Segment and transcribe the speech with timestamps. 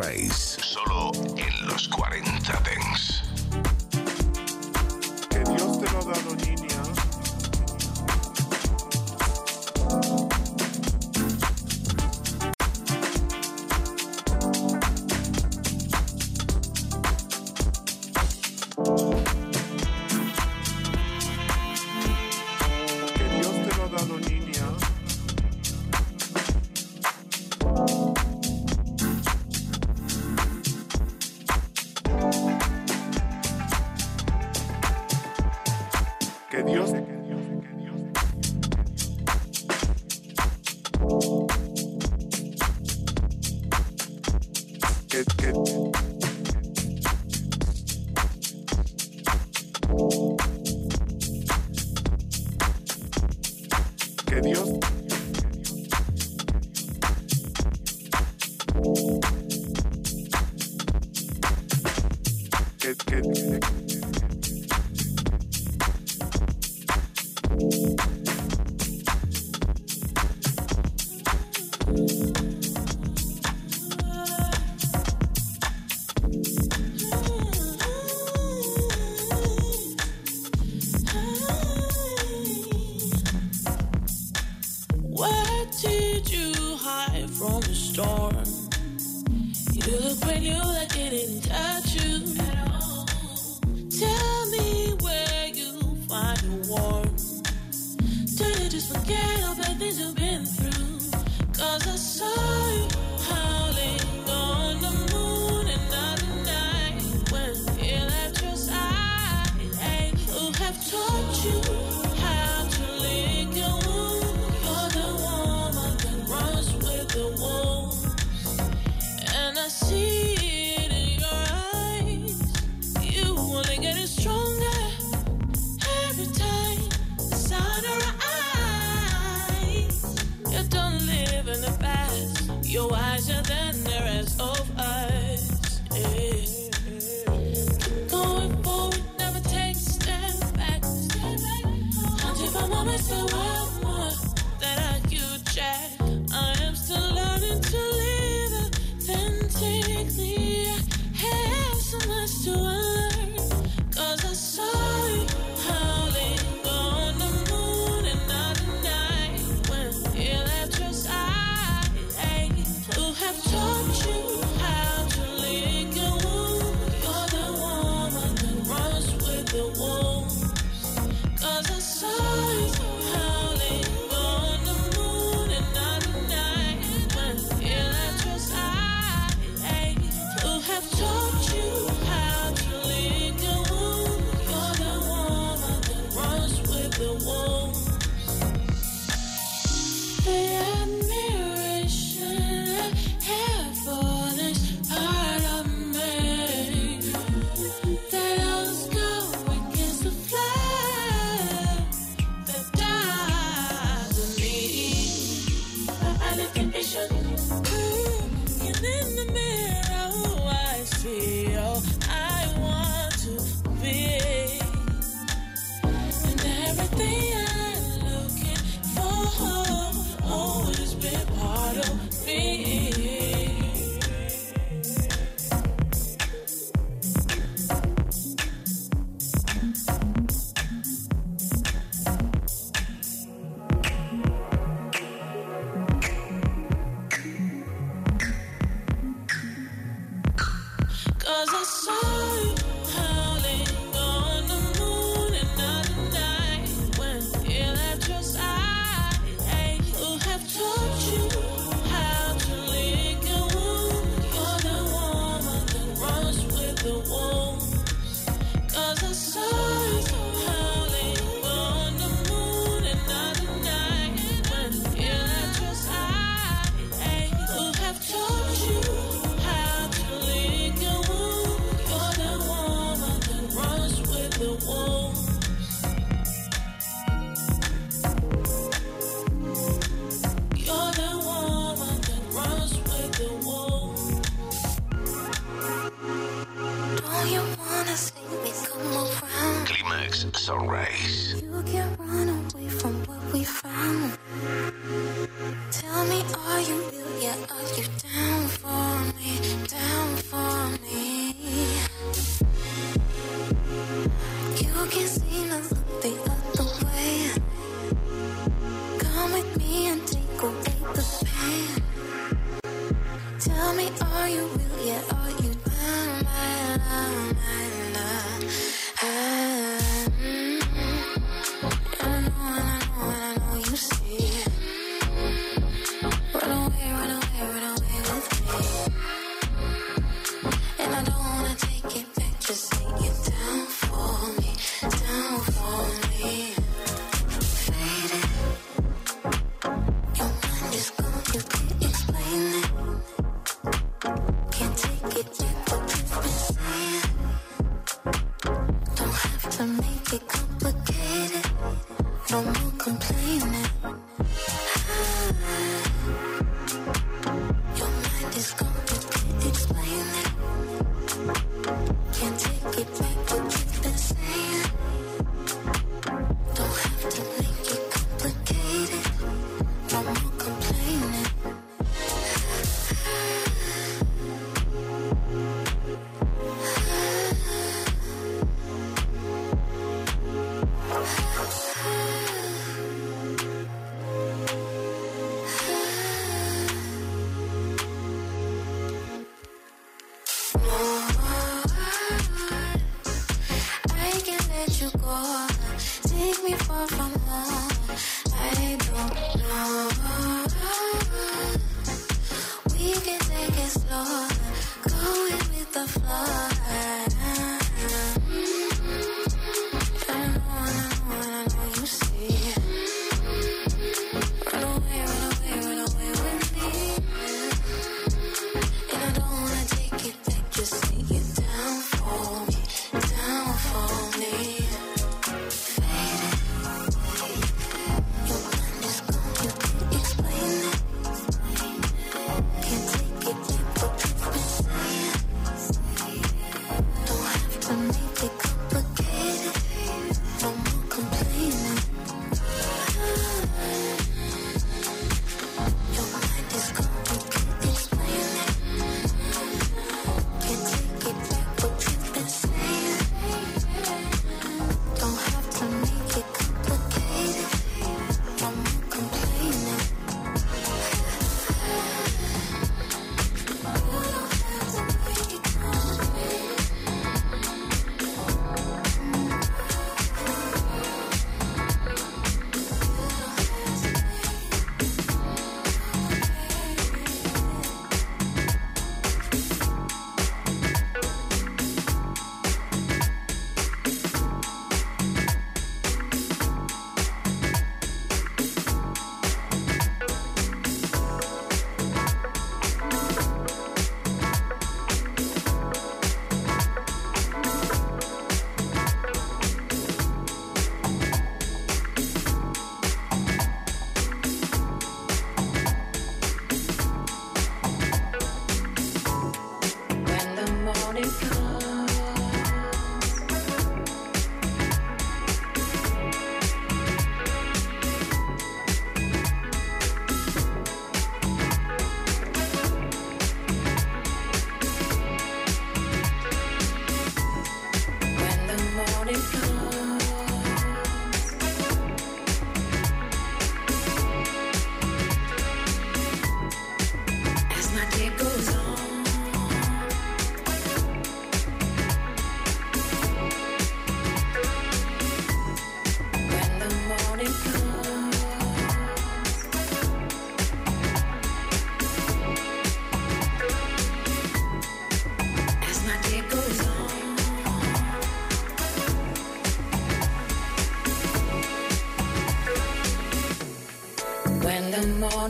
[0.00, 0.49] Sunrise.
[54.40, 54.99] Dios.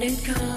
[0.00, 0.49] Morning comes,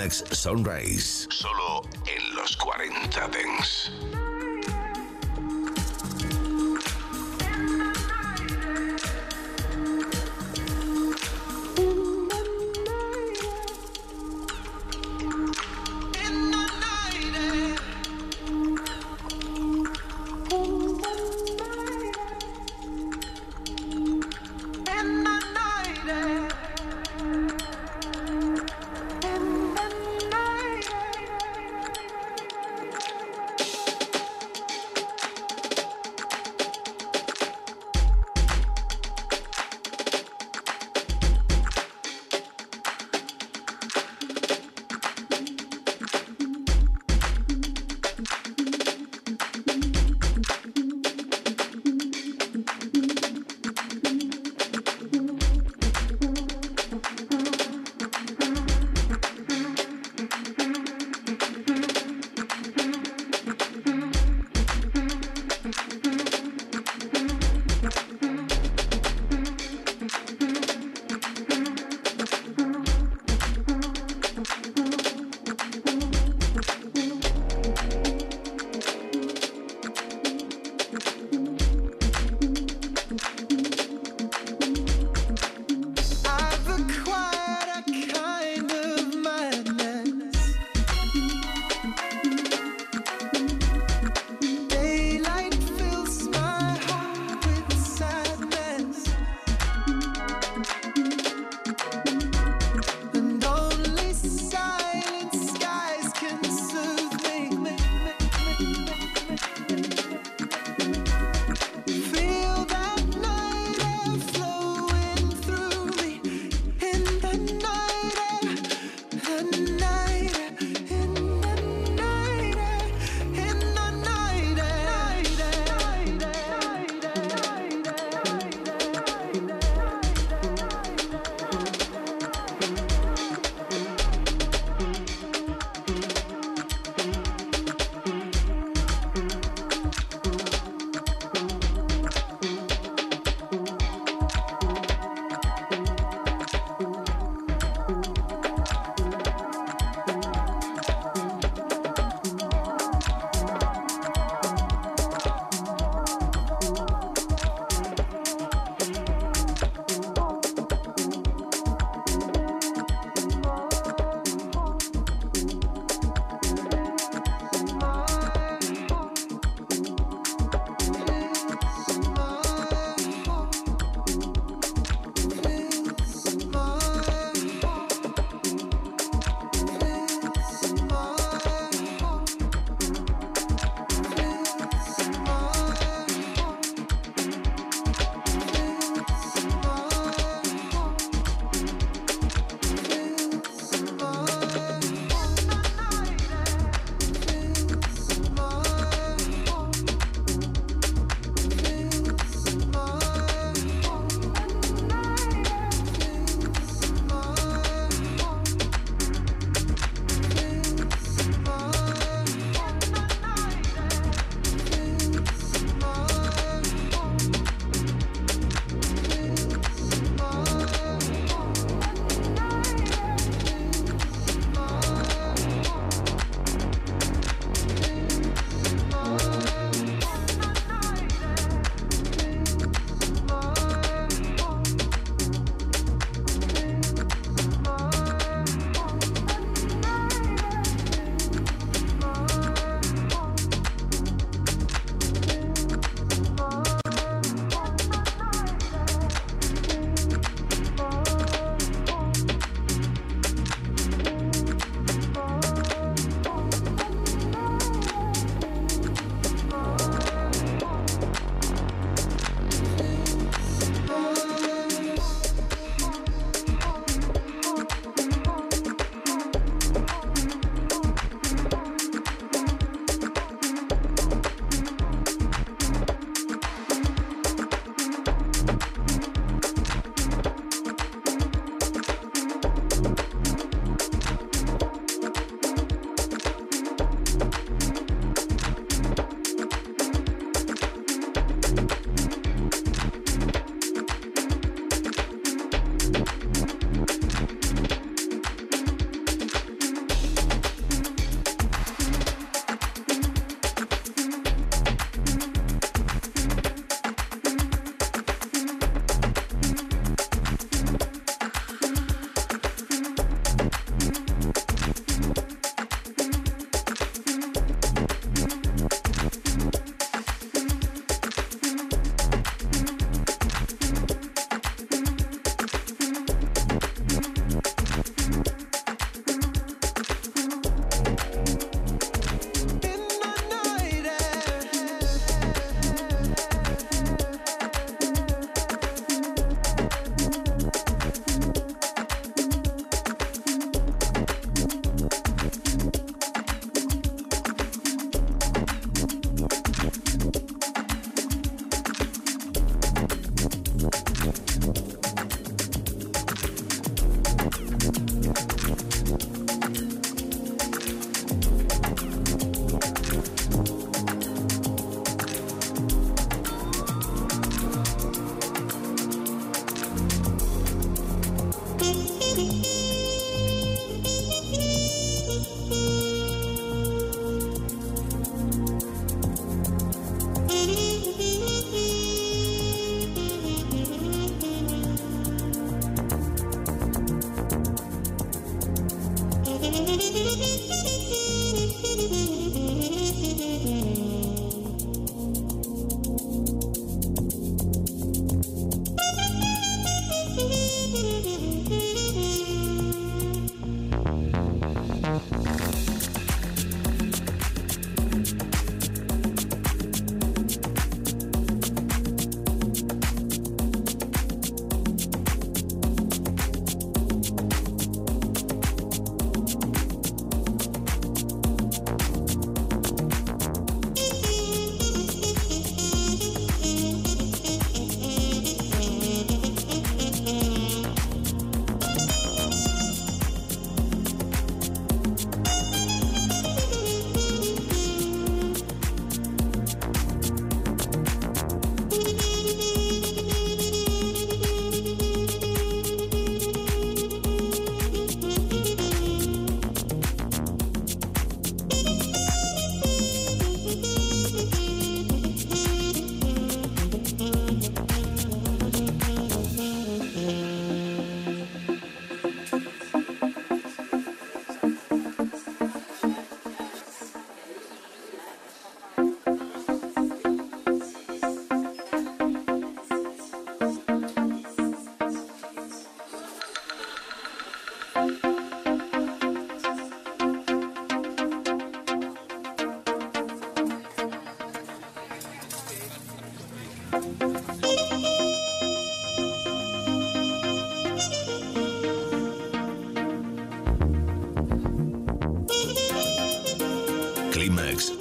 [0.00, 1.19] Next sunrise.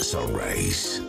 [0.09, 1.08] Climax Sunrise.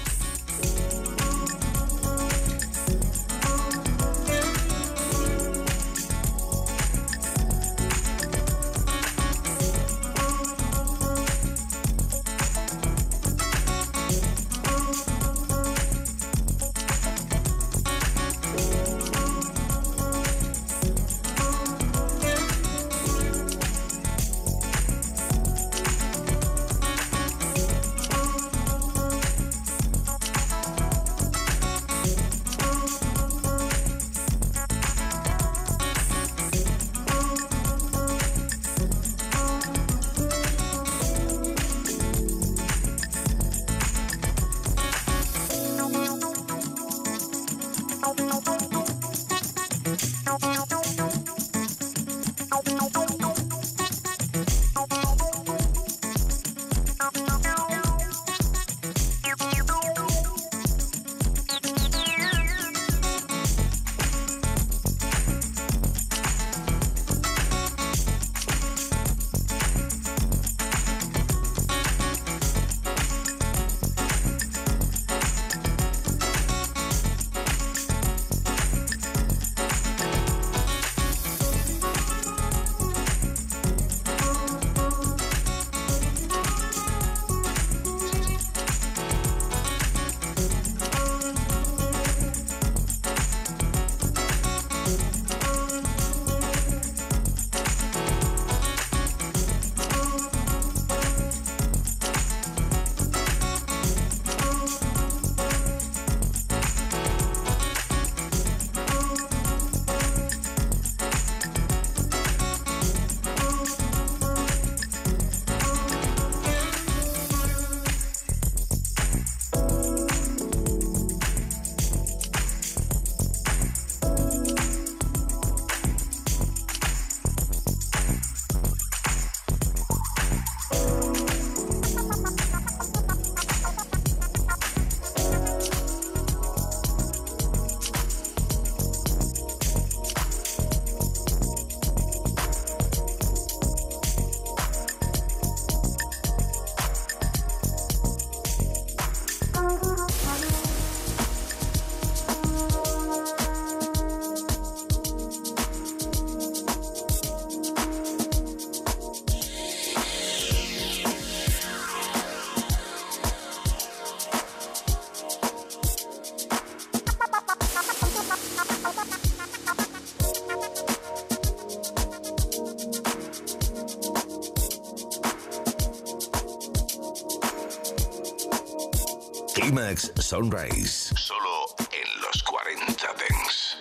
[180.31, 181.13] Sunrise.
[181.17, 183.75] Solo en los 40 Dance.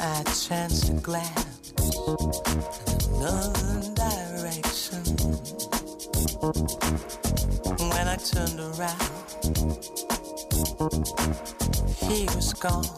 [0.00, 1.86] I chanced to glance in
[3.14, 5.04] another direction.
[7.78, 9.10] When I turned around,
[12.00, 12.90] he was gone.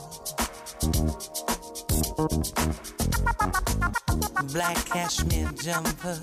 [4.51, 6.19] Black cashmere jumper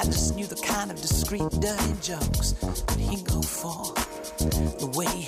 [0.00, 3.92] I just knew the kind of discreet, dirty jokes that he'd go for.
[4.80, 5.20] The way he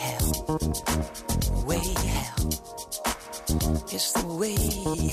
[1.52, 2.54] the way he held.
[3.92, 5.08] It's the way he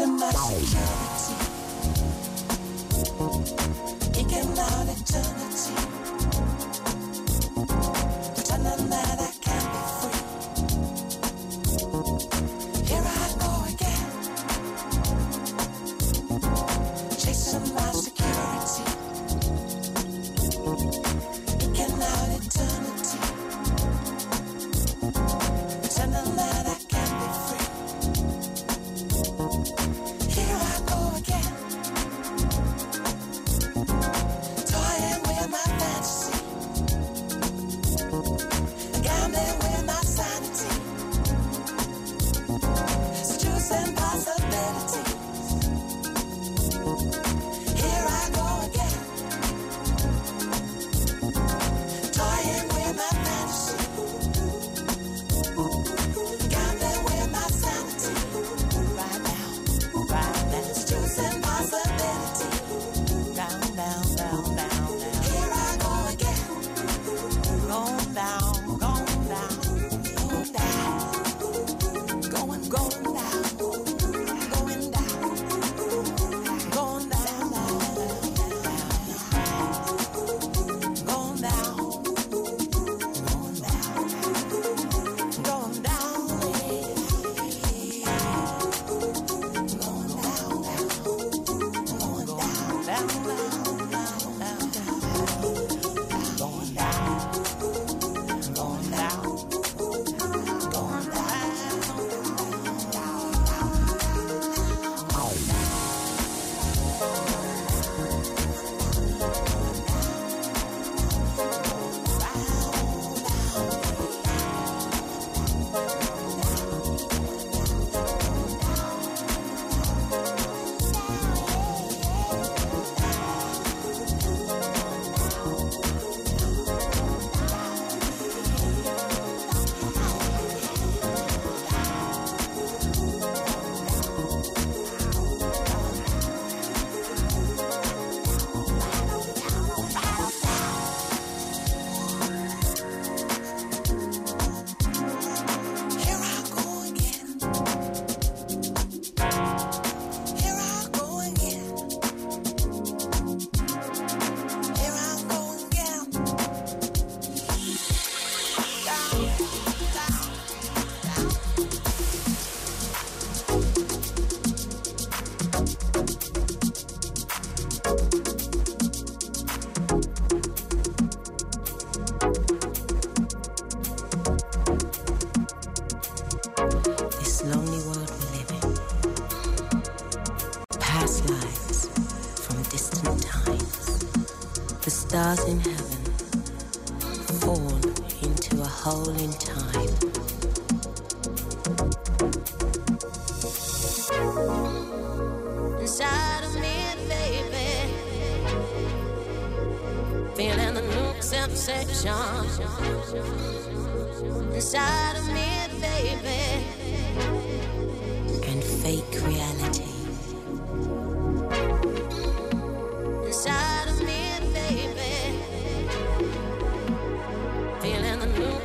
[0.00, 1.41] in my security.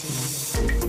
[0.00, 0.81] Humanity.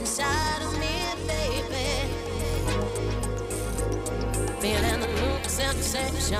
[0.00, 0.94] inside of me,
[1.26, 1.88] baby.
[4.60, 6.38] Feeling the new sensation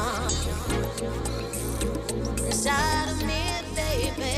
[2.46, 3.42] inside of me,
[3.74, 4.36] baby.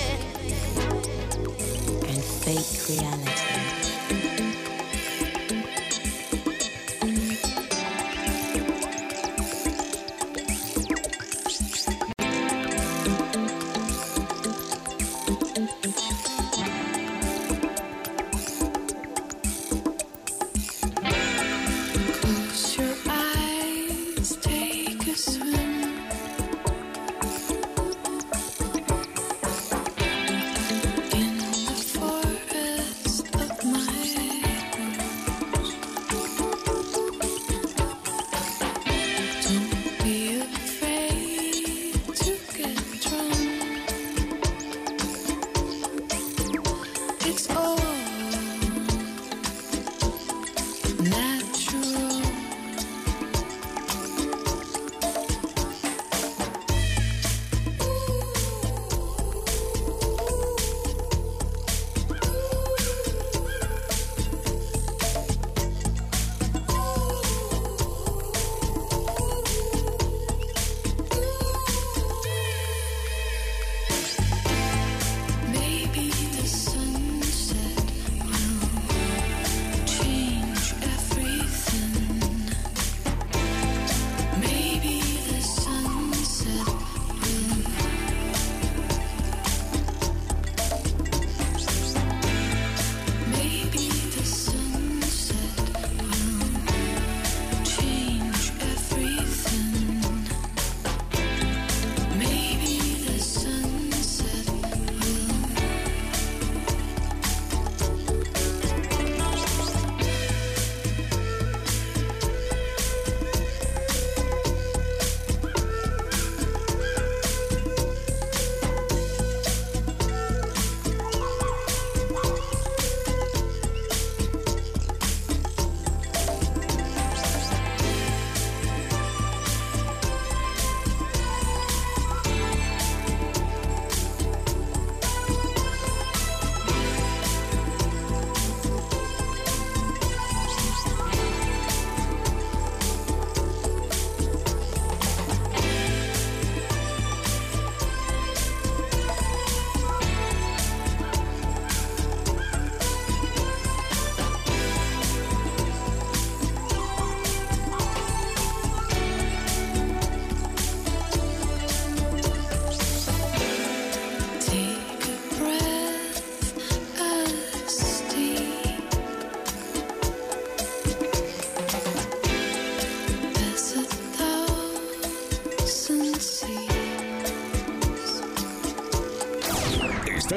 [2.09, 3.26] And fake reality.